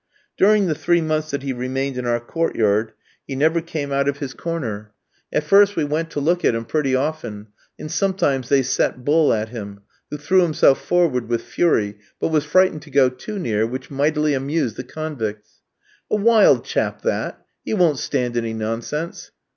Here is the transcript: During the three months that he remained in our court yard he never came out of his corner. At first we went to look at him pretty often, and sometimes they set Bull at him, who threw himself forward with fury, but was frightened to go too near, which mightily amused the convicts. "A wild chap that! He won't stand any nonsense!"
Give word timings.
During 0.35 0.65
the 0.65 0.73
three 0.73 0.99
months 0.99 1.29
that 1.29 1.43
he 1.43 1.53
remained 1.53 1.95
in 1.95 2.07
our 2.07 2.19
court 2.19 2.55
yard 2.55 2.93
he 3.27 3.35
never 3.35 3.61
came 3.61 3.91
out 3.91 4.07
of 4.09 4.17
his 4.17 4.33
corner. 4.33 4.93
At 5.31 5.43
first 5.43 5.75
we 5.75 5.83
went 5.83 6.09
to 6.09 6.19
look 6.19 6.43
at 6.43 6.55
him 6.55 6.65
pretty 6.65 6.95
often, 6.95 7.49
and 7.77 7.91
sometimes 7.91 8.49
they 8.49 8.63
set 8.63 9.05
Bull 9.05 9.31
at 9.31 9.49
him, 9.49 9.81
who 10.09 10.17
threw 10.17 10.41
himself 10.41 10.83
forward 10.83 11.29
with 11.29 11.43
fury, 11.43 11.99
but 12.19 12.29
was 12.29 12.45
frightened 12.45 12.81
to 12.81 12.89
go 12.89 13.09
too 13.09 13.37
near, 13.37 13.67
which 13.67 13.91
mightily 13.91 14.33
amused 14.33 14.75
the 14.75 14.83
convicts. 14.83 15.61
"A 16.09 16.15
wild 16.15 16.65
chap 16.65 17.03
that! 17.03 17.39
He 17.63 17.75
won't 17.75 17.99
stand 17.99 18.35
any 18.35 18.55
nonsense!" 18.55 19.29